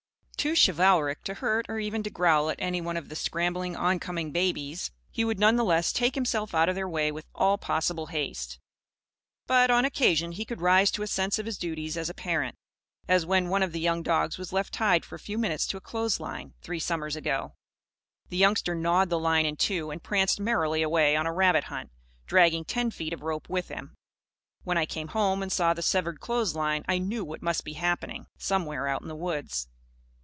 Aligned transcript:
Too 0.41 0.55
chivalric 0.55 1.23
to 1.25 1.35
hurt 1.35 1.67
or 1.69 1.77
even 1.77 2.01
to 2.01 2.09
growl 2.09 2.49
at 2.49 2.55
any 2.57 2.79
of 2.79 3.09
the 3.09 3.15
scrambling 3.15 3.75
oncoming 3.75 4.31
babies, 4.31 4.89
he 5.11 5.23
would 5.23 5.37
none 5.37 5.55
the 5.55 5.63
less 5.63 5.93
take 5.93 6.15
himself 6.15 6.55
out 6.55 6.67
of 6.67 6.73
their 6.73 6.89
way 6.89 7.11
with 7.11 7.27
all 7.35 7.59
possible 7.59 8.07
haste. 8.07 8.59
But, 9.45 9.69
on 9.69 9.85
occasion, 9.85 10.31
he 10.31 10.43
could 10.43 10.59
rise 10.59 10.89
to 10.91 11.03
a 11.03 11.07
sense 11.07 11.37
of 11.37 11.45
his 11.45 11.59
duties 11.59 11.95
as 11.95 12.09
a 12.09 12.15
parent. 12.15 12.55
As 13.07 13.23
when 13.23 13.49
one 13.49 13.61
of 13.61 13.71
the 13.71 13.79
young 13.79 14.01
dogs 14.01 14.39
was 14.39 14.51
left 14.51 14.73
tied 14.73 15.05
for 15.05 15.13
a 15.13 15.19
few 15.19 15.37
minutes 15.37 15.67
to 15.67 15.77
a 15.77 15.79
clothesline, 15.79 16.55
three 16.63 16.79
summers 16.79 17.15
ago. 17.15 17.53
The 18.29 18.37
youngster 18.37 18.73
gnawed 18.73 19.11
the 19.11 19.19
line 19.19 19.45
in 19.45 19.57
two 19.57 19.91
and 19.91 20.01
pranced 20.01 20.39
merrily 20.39 20.81
away 20.81 21.15
on 21.15 21.27
a 21.27 21.31
rabbit 21.31 21.65
hunt, 21.65 21.91
dragging 22.25 22.65
ten 22.65 22.89
feet 22.89 23.13
of 23.13 23.21
rope 23.21 23.47
with 23.47 23.67
him. 23.67 23.93
When 24.63 24.79
I 24.79 24.87
came 24.87 25.09
home 25.09 25.43
and 25.43 25.51
saw 25.51 25.75
the 25.75 25.83
severed 25.83 26.19
clothesline, 26.19 26.83
I 26.87 26.97
knew 26.97 27.23
what 27.23 27.43
must 27.43 27.63
be 27.63 27.73
happening, 27.73 28.25
somewhere 28.39 28.87
out 28.87 29.03
in 29.03 29.07
the 29.07 29.15
woods. 29.15 29.67